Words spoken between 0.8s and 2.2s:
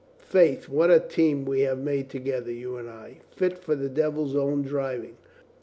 a team we had made